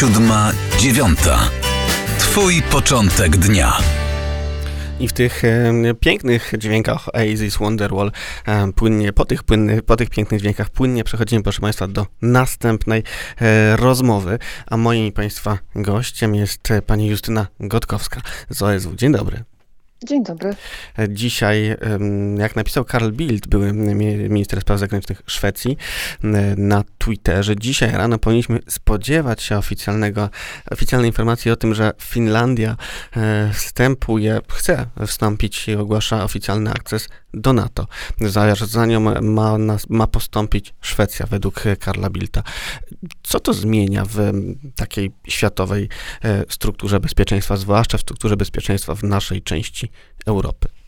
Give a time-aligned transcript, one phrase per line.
[0.00, 1.50] siódma, dziewiąta.
[2.18, 3.76] Twój początek dnia.
[5.00, 8.12] I w tych e, pięknych dźwiękach Oasis Wonderwall
[8.46, 13.02] e, płynnie, po tych, płynny, po tych pięknych dźwiękach płynnie przechodzimy, proszę Państwa, do następnej
[13.40, 14.38] e, rozmowy.
[14.66, 18.20] A moim Państwa gościem jest e, pani Justyna Gotkowska
[18.50, 18.94] z OSW.
[18.94, 19.44] Dzień dobry.
[20.04, 20.54] Dzień dobry.
[21.08, 21.76] Dzisiaj,
[22.38, 23.72] jak napisał Karl Bildt, były
[24.28, 25.76] minister spraw zagranicznych Szwecji,
[26.56, 30.28] na Twitterze, dzisiaj rano powinniśmy spodziewać się oficjalnego,
[30.70, 32.76] oficjalnej informacji o tym, że Finlandia
[33.16, 37.86] e, wstępuje, chce wstąpić i ogłasza oficjalny akces do NATO.
[38.66, 39.56] Za nią ma,
[39.88, 42.42] ma postąpić Szwecja według Karla Bildta.
[43.22, 44.32] Co to zmienia w
[44.76, 45.88] takiej światowej
[46.24, 49.90] e, strukturze bezpieczeństwa, zwłaszcza w strukturze bezpieczeństwa w naszej części
[50.26, 50.79] Europy?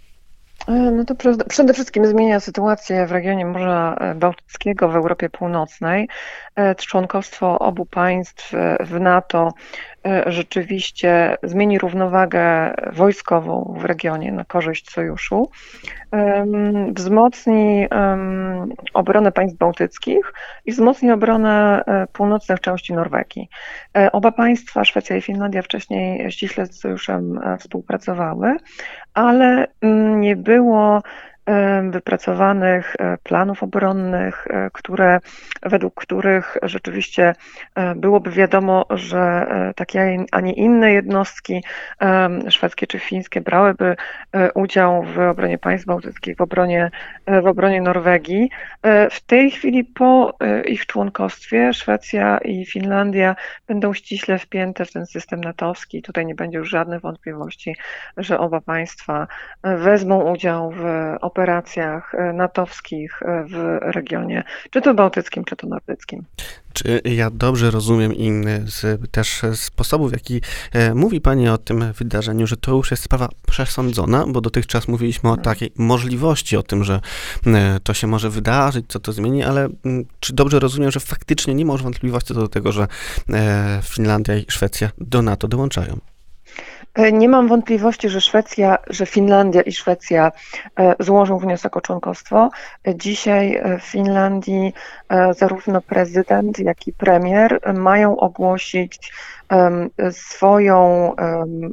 [0.68, 1.14] E, no to
[1.48, 6.08] przede wszystkim zmienia sytuację w regionie Morza Bałtyckiego w Europie Północnej.
[6.56, 9.52] E, członkostwo obu państw w NATO
[10.26, 15.50] rzeczywiście zmieni równowagę wojskową w regionie na korzyść sojuszu
[16.92, 17.88] wzmocni
[18.94, 20.32] obronę państw bałtyckich
[20.64, 23.48] i wzmocni obronę e, północnych części Norwegii.
[23.96, 28.56] E, oba państwa, Szwecja i Finlandia, wcześniej ściśle z sojuszem e, współpracowały,
[29.14, 31.02] ale mm, nie było
[31.90, 35.20] wypracowanych e, planów obronnych, e, które,
[35.62, 37.34] według których rzeczywiście
[37.74, 41.64] e, byłoby wiadomo, że takie, a nie inne jednostki
[42.48, 43.96] szwedzkie czy fińskie brałyby
[44.54, 46.90] udział w obronie państw bałtyckich, w obronie,
[47.42, 48.50] w obronie Norwegii.
[49.10, 55.40] W tej chwili po ich członkostwie Szwecja i Finlandia będą ściśle wpięte w ten system
[55.40, 56.02] natowski.
[56.02, 57.76] Tutaj nie będzie już żadnych wątpliwości,
[58.16, 59.26] że oba państwa
[59.62, 60.84] wezmą udział w
[61.32, 66.24] operacjach e, natowskich e, w regionie, czy to bałtyckim, czy to nordyckim.
[66.72, 68.30] Czy ja dobrze rozumiem i
[68.64, 70.40] z, też sposobu, w jaki
[70.72, 75.30] e, mówi Pani o tym wydarzeniu, że to już jest sprawa przesądzona, bo dotychczas mówiliśmy
[75.30, 77.00] o takiej możliwości, o tym, że
[77.82, 81.64] to się może wydarzyć, co to zmieni, ale m, czy dobrze rozumiem, że faktycznie nie
[81.64, 82.86] ma już wątpliwości co do tego, że
[83.82, 86.11] Finlandia i Szwecja do NATO dołączają?
[86.94, 90.32] E, nie mam wątpliwości, że Szwecja, że Finlandia i Szwecja
[90.78, 92.50] e, złożą wniosek o członkostwo.
[92.86, 94.72] E, dzisiaj w Finlandii
[95.38, 99.12] zarówno prezydent, jak i premier mają ogłosić
[100.10, 101.12] swoją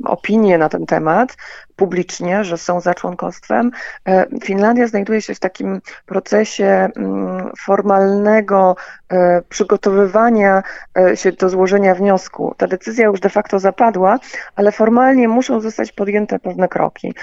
[0.06, 1.36] opinię na ten temat
[1.80, 3.72] publicznie, że są za członkostwem.
[4.08, 8.76] E, Finlandia znajduje się w takim procesie mm, formalnego
[9.10, 10.64] e, przygotowywania
[10.98, 12.54] e, się do złożenia wniosku.
[12.58, 14.20] Ta decyzja już de facto zapadła,
[14.56, 17.14] ale formalnie muszą zostać podjęte pewne kroki.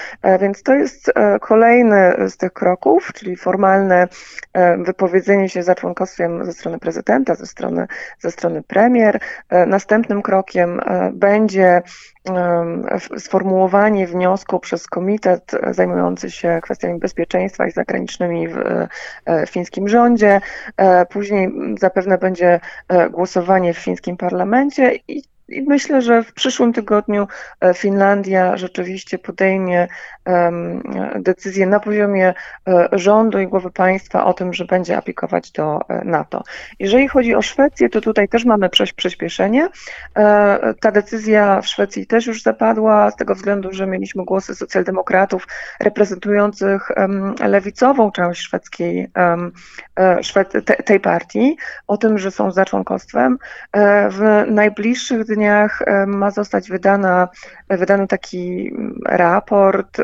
[0.40, 4.08] Więc to jest kolejny z tych kroków, czyli formalne
[4.78, 7.86] wypowiedzenie się za członkostwem ze strony prezydenta, ze strony,
[8.18, 9.20] ze strony premier.
[9.66, 10.45] Następnym krokiem
[11.12, 11.82] będzie
[13.18, 20.40] sformułowanie wniosku przez komitet zajmujący się kwestiami bezpieczeństwa i zagranicznymi w e, fińskim rządzie.
[20.76, 26.72] E, później zapewne będzie e, głosowanie w fińskim parlamencie i i myślę, że w przyszłym
[26.72, 27.28] tygodniu
[27.60, 29.88] e, Finlandia rzeczywiście podejmie
[31.16, 32.34] decyzję na poziomie
[32.68, 36.42] e, rządu i głowy państwa o tym, że będzie aplikować do e, NATO.
[36.78, 39.68] Jeżeli chodzi o Szwecję, to tutaj też mamy przyspieszenie.
[40.80, 45.46] Ta decyzja w Szwecji też już zapadła z tego względu, że mieliśmy głosy socjaldemokratów
[45.80, 46.88] reprezentujących
[47.40, 49.10] lewicową część szwedzkiej,
[50.84, 53.38] tej partii o tym, że są za członkostwem.
[54.10, 57.28] W najbliższych dniach dniach ma zostać wydana,
[57.68, 58.72] wydany taki
[59.06, 60.00] raport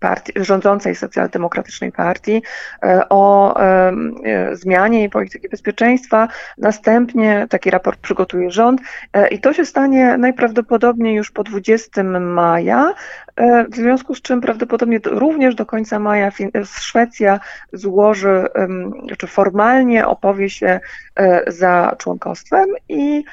[0.00, 2.42] partii, rządzącej socjaldemokratycznej partii
[2.82, 3.54] e, o
[4.52, 6.28] zmianie jej polityki bezpieczeństwa.
[6.58, 8.80] Następnie taki raport przygotuje rząd
[9.12, 12.94] e, i to się stanie najprawdopodobniej już po 20 maja,
[13.36, 16.30] e, w związku z czym prawdopodobnie również do końca maja
[16.64, 17.40] Szwecja
[17.72, 18.44] złoży,
[19.18, 20.80] czy formalnie opowie się
[21.46, 23.24] za członkostwem i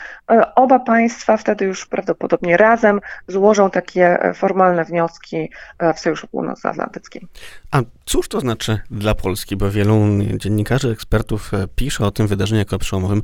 [0.56, 5.50] oba państwa państwa wtedy już prawdopodobnie razem złożą takie e, formalne wnioski
[5.80, 7.28] e, w Sojuszu Północnoatlantyckim.
[7.72, 9.56] A cóż to znaczy dla Polski?
[9.56, 10.06] Bo wielu
[10.36, 13.22] dziennikarzy, ekspertów e, pisze o tym wydarzeniu jako przełomowym.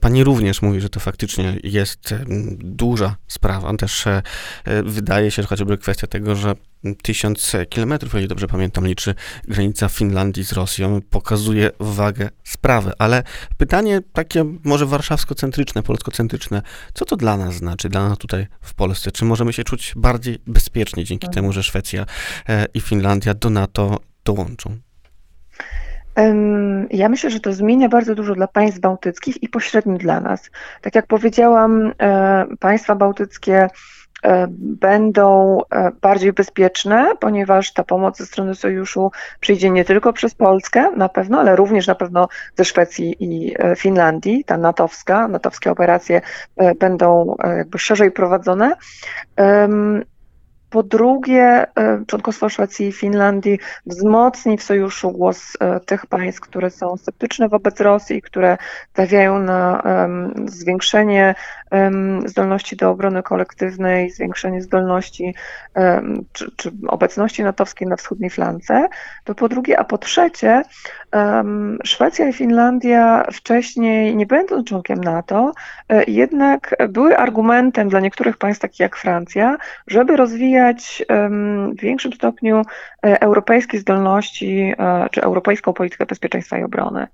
[0.00, 2.14] Pani również mówi, że to faktycznie jest
[2.58, 3.76] duża sprawa.
[3.76, 4.04] Też
[4.84, 6.54] wydaje się, że chociażby kwestia tego, że
[6.94, 9.14] tysiąc kilometrów, jeżeli dobrze pamiętam, liczy
[9.48, 12.92] granica Finlandii z Rosją, pokazuje wagę sprawy.
[12.98, 13.22] Ale
[13.56, 16.62] pytanie takie może warszawsko-centryczne, polsko-centryczne,
[16.94, 19.12] co to dla nas znaczy, dla nas tutaj w Polsce?
[19.12, 21.34] Czy możemy się czuć bardziej bezpiecznie dzięki mhm.
[21.34, 22.06] temu, że Szwecja
[22.48, 24.76] e, i Finlandia do NATO dołączą?
[26.90, 30.50] Ja myślę, że to zmienia bardzo dużo dla państw bałtyckich i pośrednio dla nas.
[30.80, 31.92] Tak jak powiedziałam,
[32.60, 33.68] państwa bałtyckie E,
[34.58, 40.90] będą e, bardziej bezpieczne, ponieważ ta pomoc ze strony sojuszu przyjdzie nie tylko przez Polskę
[40.96, 44.44] na pewno, ale również na pewno ze Szwecji i e, Finlandii.
[44.44, 46.20] Ta natowska, natowskie operacje
[46.78, 48.72] będą jakby szerzej prowadzone.
[50.70, 56.70] Po drugie, e, członkostwo Szwecji i Finlandii wzmocni w sojuszu głos e, tych państw, które
[56.70, 58.58] są sceptyczne wobec Rosji, które
[58.92, 59.82] stawiają na
[60.46, 61.34] zwiększenie
[62.24, 65.34] zdolności do obrony kolektywnej, zwiększenie zdolności
[66.32, 68.88] czy, czy obecności natowskiej na wschodniej flance.
[69.24, 70.62] To po drugie, a po trzecie,
[71.84, 75.52] Szwecja i Finlandia wcześniej, nie będąc członkiem NATO,
[75.88, 81.04] e, jednak były argumentem dla niektórych państw, takich jak Francja, żeby rozwijać
[81.78, 82.62] w większym stopniu
[83.06, 87.06] e, europejskie zdolności e, czy europejską politykę bezpieczeństwa i obrony.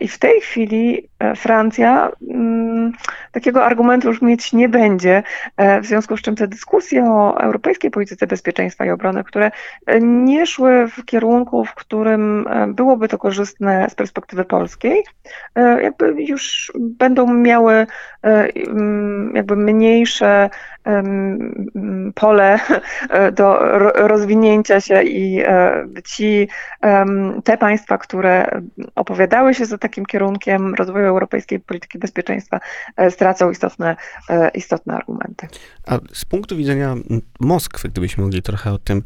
[0.00, 2.92] I w tej chwili Francja mm,
[3.32, 5.22] takiego argumentu już mieć nie będzie,
[5.82, 9.50] w związku z czym te dyskusje o europejskiej polityce bezpieczeństwa i obrony, które
[10.00, 15.04] nie szły w kierunku, w którym byłoby to korzystne z perspektywy polskiej,
[15.54, 17.86] e, jakby już będą miały
[18.24, 18.48] e,
[19.34, 20.50] jakby mniejsze
[22.14, 22.58] pole
[23.10, 23.58] e, do
[23.94, 25.42] rozwinięcia się i
[26.04, 26.48] ci
[27.44, 28.60] te państwa, które
[28.94, 32.60] opowiadały się za takim kierunkiem rozwoju europejskiej polityki bezpieczeństwa,
[33.10, 33.96] stracą istotne,
[34.54, 35.48] istotne argumenty.
[35.86, 36.94] A z punktu widzenia
[37.40, 39.02] Moskwy, gdybyśmy mogli trochę o tym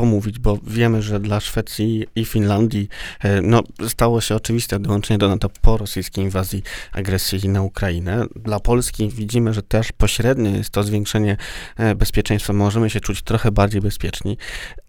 [0.00, 2.88] pomówić, bo wiemy, że dla Szwecji i Finlandii
[3.20, 6.62] e, no, stało się oczywiste dołączenie do NATO po rosyjskiej inwazji,
[6.92, 8.24] agresji na Ukrainę.
[8.36, 11.36] Dla Polski widzimy, że też pośrednio jest to zwiększenie
[11.76, 12.52] e, bezpieczeństwa.
[12.52, 14.38] Możemy się czuć trochę bardziej bezpieczni.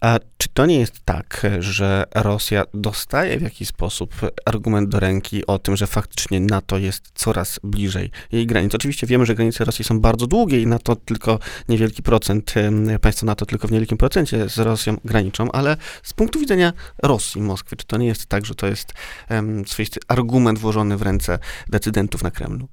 [0.01, 4.15] A czy to nie jest tak, że Rosja dostaje w jakiś sposób
[4.45, 8.75] argument do ręki o tym, że faktycznie NATO jest coraz bliżej jej granic?
[8.75, 11.39] Oczywiście wiemy, że granice Rosji są bardzo długie i NATO tylko
[11.69, 12.53] niewielki procent,
[13.01, 16.73] państwa NATO tylko w niewielkim procencie z Rosją graniczą, ale z punktu widzenia
[17.03, 18.93] Rosji, Moskwy, czy to nie jest tak, że to jest
[19.29, 21.39] um, swoisty argument włożony w ręce
[21.69, 22.67] decydentów na Kremlu?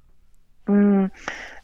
[0.68, 1.08] Mm.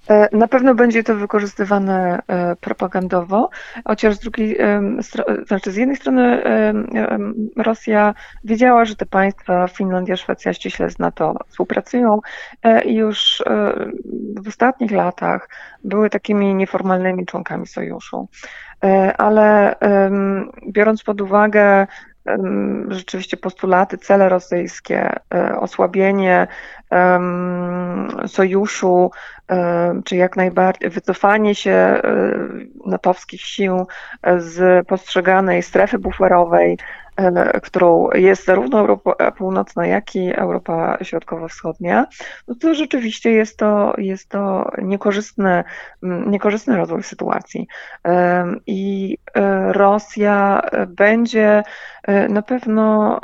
[0.09, 3.51] E, na pewno będzie to wykorzystywane e, propagandowo,
[3.85, 4.59] chociaż z drugiej,
[5.47, 6.43] znaczy z jednej strony
[7.57, 8.15] Rosja
[8.45, 12.21] wiedziała, że te państwa, Finlandia, Szwecja ściśle z NATO współpracują
[12.63, 13.43] e, i już
[14.43, 15.49] w ostatnich latach
[15.85, 18.29] były takimi nieformalnymi członkami sojuszu.
[19.19, 19.77] Ale
[20.69, 21.87] biorąc pod uwagę
[22.89, 25.13] rzeczywiście postulaty, cele rosyjskie,
[25.61, 26.47] osłabienie
[28.27, 29.11] sojuszu,
[30.05, 32.01] czy jak najbardziej wycofanie się e,
[32.87, 33.87] natowskich sił
[34.39, 36.79] z postrzeganej strefy buferowej,
[37.17, 42.07] e, którą jest zarówno Europa Północna, jak i Europa Środkowo-Wschodnia,
[42.49, 45.65] no to rzeczywiście jest to, jest to niekorzystny,
[46.03, 47.69] niekorzystny rozwój sytuacji.
[48.67, 51.63] I e, Rosja będzie
[52.29, 53.21] na pewno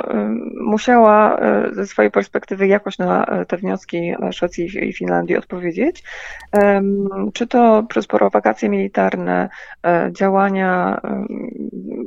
[0.61, 1.37] musiała
[1.71, 6.03] ze swojej perspektywy jakoś na te wnioski Szwecji i Finlandii odpowiedzieć.
[7.33, 9.49] Czy to przez prowokacje militarne,
[9.85, 11.01] e, działania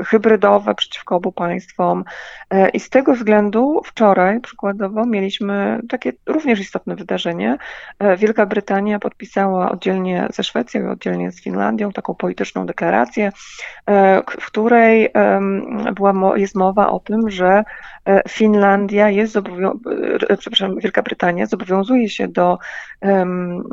[0.06, 2.04] hybrydowe przeciwko obu państwom.
[2.50, 7.58] E, I z tego względu wczoraj przykładowo mieliśmy takie również istotne wydarzenie.
[7.98, 13.32] E, Wielka Brytania podpisała oddzielnie ze Szwecją i oddzielnie z Finlandią taką polityczną deklarację,
[14.40, 15.10] w której
[15.94, 17.62] była, jest mowa o tym, że
[18.28, 19.80] Finlandia jest zobowiązana,
[20.38, 22.58] przepraszam, Wielka Brytania zobowiązuje się do
[23.00, 23.64] um,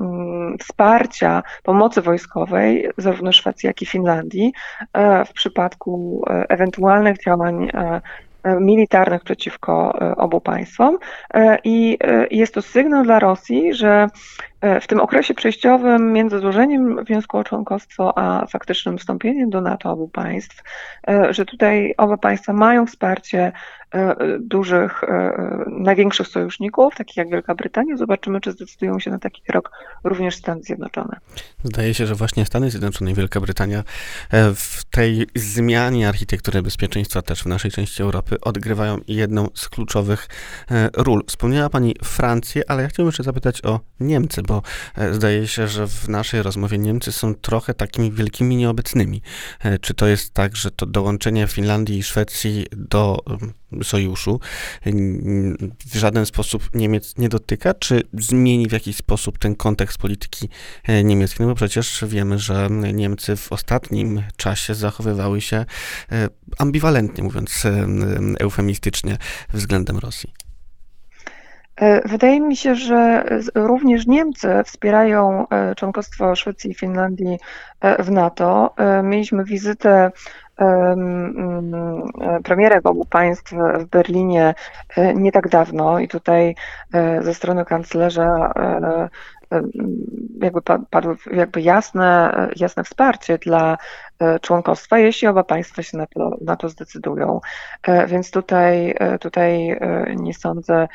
[0.59, 4.53] wsparcia pomocy wojskowej zarówno Szwecji, jak i Finlandii
[4.93, 8.01] e, w przypadku e, ewentualnych działań e,
[8.59, 10.97] militarnych przeciwko obu państwom.
[11.63, 11.97] I
[12.31, 14.07] jest to sygnał dla Rosji, że
[14.81, 20.07] w tym okresie przejściowym między złożeniem wniosku o członkostwo a faktycznym wstąpieniem do NATO obu
[20.07, 20.63] państw,
[21.29, 23.51] że tutaj oba państwa mają wsparcie
[23.91, 25.33] E, dużych, e,
[25.67, 27.97] największych sojuszników, takich jak Wielka Brytania.
[27.97, 29.71] Zobaczymy, czy zdecydują się na taki krok
[30.03, 31.17] również Stany Zjednoczone.
[31.63, 33.83] Zdaje się, że właśnie Stany Zjednoczone i Wielka Brytania
[34.31, 40.27] e, w tej zmianie architektury bezpieczeństwa też w naszej części Europy odgrywają jedną z kluczowych
[40.97, 41.23] ról.
[41.27, 44.61] Wspomniała Pani Francję, ale ja chciałbym jeszcze zapytać o Niemcy, bo
[45.11, 49.21] zdaje się, że w naszej rozmowie Niemcy są trochę takimi wielkimi nieobecnymi.
[49.81, 53.17] Czy to jest tak, że to dołączenie Finlandii i Szwecji do
[53.83, 54.39] sojuszu
[55.85, 60.49] w żaden sposób Niemiec nie dotyka, czy zmieni w jakiś sposób ten kontekst polityki
[60.83, 61.45] e, niemieckiej?
[61.45, 65.65] No bo przecież wiemy, że Niemcy w ostatnim czasie zachowywały się
[66.11, 66.27] e,
[66.57, 67.87] ambiwalentnie, mówiąc e,
[68.39, 69.17] eufemistycznie,
[69.53, 70.50] względem Rosji.
[72.05, 73.23] Wydaje mi się, że
[73.55, 75.45] również Niemcy wspierają
[75.77, 77.39] członkostwo Szwecji i Finlandii
[77.99, 78.75] w NATO.
[79.03, 80.11] Mieliśmy wizytę
[82.43, 84.53] premierek obu państw w Berlinie
[84.97, 86.55] e, nie tak dawno i tutaj
[86.93, 89.09] e, ze strony kanclerza e,
[90.41, 93.77] jakby padło jakby jasne, jasne wsparcie dla
[94.41, 97.39] członkostwa, jeśli oba państwa się na to, na to zdecydują.
[98.07, 99.79] Więc tutaj, tutaj
[100.15, 100.87] nie sądzę,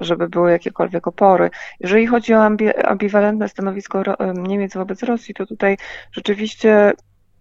[0.00, 1.50] żeby były jakiekolwiek opory.
[1.80, 2.44] Jeżeli chodzi o
[2.84, 4.02] ambiwalentne stanowisko
[4.34, 5.76] Niemiec wobec Rosji, to tutaj
[6.12, 6.92] rzeczywiście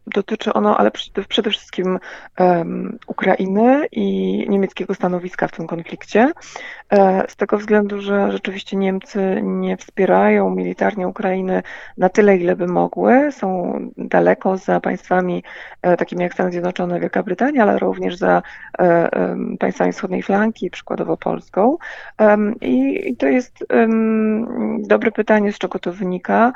[0.08, 0.92] dotyczy ono, ale
[1.28, 2.00] przede wszystkim
[2.40, 4.06] um, Ukrainy i
[4.50, 6.32] niemieckiego stanowiska w tym konflikcie.
[6.94, 11.64] E, z tego względu, że rzeczywiście Niemcy nie wspierają militarnie Ukrainy
[11.98, 13.32] na tyle, ile by mogły.
[13.32, 15.44] Są daleko za państwami
[15.82, 18.42] e, takimi jak Stany Zjednoczone, Wielka Brytania, ale również za
[18.80, 19.10] e,
[19.60, 21.78] państwami wschodniej flanki, przykładowo Polską.
[22.62, 23.66] I to jest
[24.80, 26.54] dobre pytanie, z czego to wynika.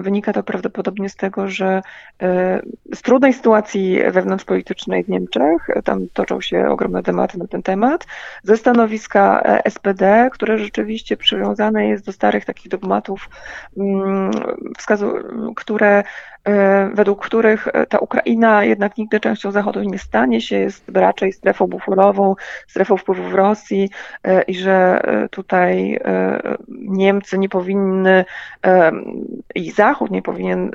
[0.00, 1.82] Wynika to prawdopodobnie z tego, że
[2.94, 8.06] z trudnej sytuacji wewnątrzpolitycznej w Niemczech, tam toczą się ogromne tematy na ten temat,
[8.42, 13.28] ze stanowiska SPD, które rzeczywiście przywiązane jest do starych takich dogmatów,
[13.76, 14.30] mm,
[14.78, 15.12] wskazu,
[15.56, 16.02] które
[16.44, 21.66] e, według których ta Ukraina jednak nigdy częścią Zachodu nie stanie się, jest raczej strefą
[21.66, 22.34] buforową,
[22.68, 23.90] strefą wpływów Rosji
[24.24, 26.00] e, i że e, tutaj
[26.68, 28.24] Niemcy nie powinny
[29.54, 30.70] i Zachód nie powinien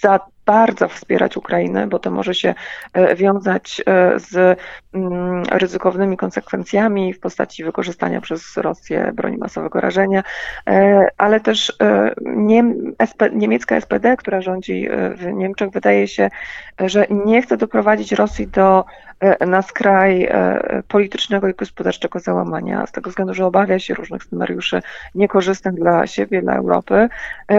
[0.00, 2.54] za bardzo wspierać Ukrainę, bo to może się
[2.92, 4.58] e, wiązać e, z
[4.94, 10.22] mm, ryzykownymi konsekwencjami w postaci wykorzystania przez Rosję broni masowego rażenia,
[10.68, 11.72] e, ale też
[13.32, 16.30] niemiecka SPD, która rządzi w Niemczech, wydaje się,
[16.80, 18.84] że nie chce doprowadzić Rosji do
[19.46, 20.28] na skraj
[20.88, 24.82] politycznego i gospodarczego załamania, z tego względu, że obawia się różnych scenariuszy
[25.14, 27.08] niekorzystnych dla siebie, dla Europy.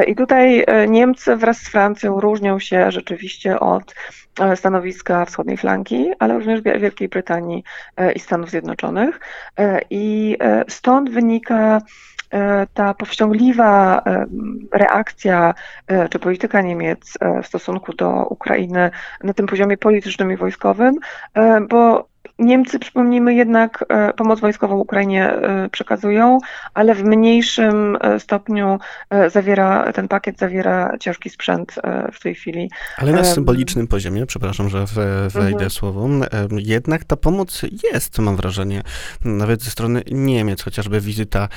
[0.08, 3.96] I tutaj Niemcy wraz z Francją różnią się rzeczywiście od
[4.40, 7.64] e, stanowiska wschodniej flanki, ale również Wielkiej Brytanii
[7.98, 9.20] e, i Stanów Zjednoczonych.
[9.60, 10.38] E, I
[10.68, 11.82] stąd wynika
[12.74, 14.02] ta powściągliwa
[14.72, 15.54] reakcja
[16.10, 18.92] czy polityka Niemiec w stosunku do Ukrainy
[19.24, 20.96] na tym poziomie politycznym i wojskowym,
[21.70, 22.08] bo
[22.40, 26.38] Niemcy, przypomnijmy, jednak e, pomoc wojskową Ukrainie e, przekazują,
[26.74, 28.80] ale w mniejszym e, stopniu
[29.28, 31.76] zawiera, ten pakiet zawiera ciężki sprzęt
[32.14, 32.70] w tej chwili.
[32.98, 34.86] Ale na symbolicznym poziomie, przepraszam, że
[35.30, 35.70] wejdę mhm.
[35.70, 36.10] słowo,
[36.52, 37.62] jednak ta pomoc
[37.94, 38.82] jest, mam wrażenie,
[39.26, 41.50] nawet ze strony Niemiec, chociażby wizyta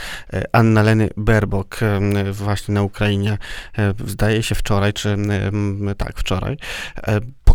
[0.52, 1.80] Anna-Leny Berbok
[2.32, 3.38] właśnie na Ukrainie,
[4.06, 5.16] zdaje się wczoraj, czy
[5.98, 6.56] tak, wczoraj,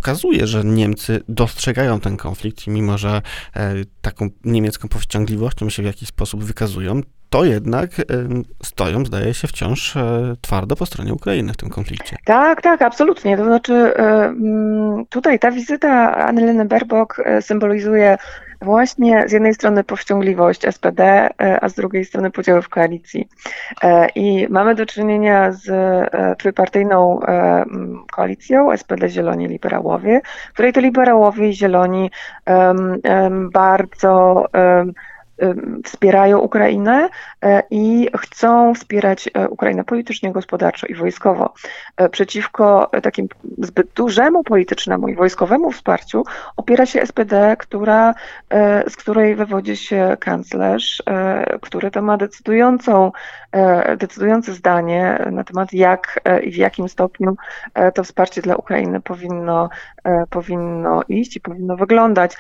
[0.06, 3.22] pokazuje, że Niemcy dostrzegają ten konflikt i mimo, że
[3.56, 7.02] e, taką niemiecką powściągliwością się w jakiś sposób wykazują,
[7.36, 7.90] to jednak
[8.64, 12.18] stoją, zdaje się, wciąż e, twardo po stronie Ukrainy w tym konflikcie.
[12.26, 13.38] Tak, tak, absolutnie.
[13.38, 18.18] To znaczy, e, mm, tutaj ta wizyta Anneleny Berbok symbolizuje
[18.62, 21.30] właśnie z jednej strony powściągliwość SPD,
[21.62, 23.30] a z drugiej strony podziały w koalicji.
[24.16, 25.68] I mamy do czynienia z
[26.38, 27.20] trójpartyjną
[28.12, 32.12] koalicją SPD, Zieloni, Liberałowie, w której to liberałowie i Zieloni
[33.54, 34.46] bardzo
[35.86, 37.10] wspierają Ukrainę
[37.42, 41.54] e, i chcą wspierać e, Ukrainę politycznie, gospodarczo i wojskowo.
[41.98, 43.28] E, przeciwko takim
[43.58, 46.24] zbyt dużemu politycznemu i wojskowemu wsparciu
[46.58, 48.14] opiera się SPD, która,
[48.88, 51.04] z której wywodzi się kanclerz,
[51.62, 53.12] który to ma decydującą,
[53.98, 57.36] decydujące zdanie na temat jak i w jakim stopniu
[57.94, 59.70] to wsparcie dla Ukrainy powinno,
[60.30, 62.38] powinno iść i powinno wyglądać.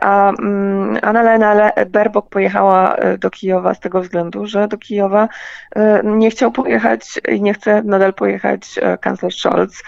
[0.00, 5.28] A mm, Annalena Berbok pojechała e, do Kijowa z tego względu, że do Kijowa
[5.76, 9.82] e, nie chciał pojechać i nie chce nadal pojechać e, kanclerz Scholz,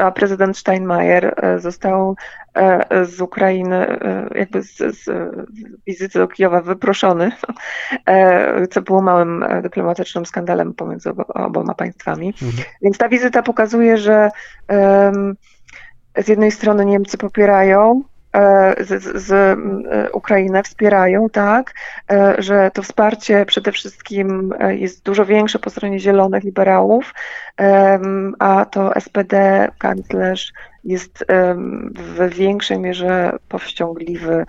[0.00, 2.16] a prezydent Steinmeier został
[3.02, 3.98] z Ukrainy,
[4.34, 5.10] jakby z, z
[5.86, 7.32] wizyty do Kijowa wyproszony,
[8.70, 12.28] co było małym dyplomatycznym skandalem pomiędzy oboma państwami.
[12.42, 12.64] Mhm.
[12.82, 14.30] Więc ta wizyta pokazuje, że
[16.16, 18.02] z jednej strony Niemcy popierają
[18.80, 19.58] z, z
[20.12, 21.74] Ukrainę wspierają, tak,
[22.38, 27.14] że to wsparcie przede wszystkim jest dużo większe po stronie zielonych liberałów,
[28.38, 30.52] a to SPD, kanclerz
[30.84, 31.24] jest
[31.94, 34.44] w większej mierze powściągliwy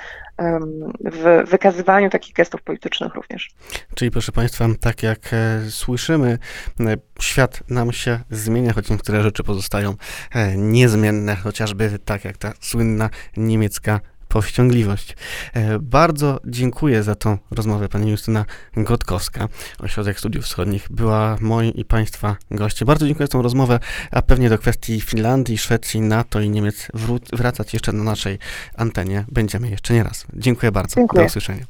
[1.11, 3.49] w wykazywaniu takich gestów politycznych również.
[3.95, 6.37] Czyli proszę Państwa, tak jak e, słyszymy,
[6.79, 9.95] e, świat nam się zmienia, choć niektóre rzeczy pozostają
[10.31, 15.15] e, niezmienne, chociażby tak jak ta słynna niemiecka powściągliwość.
[15.53, 17.89] E, bardzo dziękuję za tą rozmowę.
[17.89, 18.45] Pani Justyna
[18.77, 19.47] Gotkowska,
[19.79, 22.85] Ośrodek Studiów Wschodnich, była moim i Państwa gościem.
[22.85, 23.79] Bardzo dziękuję za tą rozmowę,
[24.11, 26.87] a pewnie do kwestii Finlandii, Szwecji, NATO i Niemiec
[27.33, 28.39] wracać jeszcze na naszej
[28.75, 30.25] antenie będziemy jeszcze nie raz.
[30.33, 30.95] Dziękuję bardzo.
[30.95, 31.23] Dziękuję.
[31.23, 31.65] Do usłyszenia.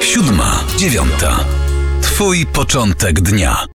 [0.00, 1.44] Siódma, dziewiąta.
[2.02, 3.66] Twój początek dnia.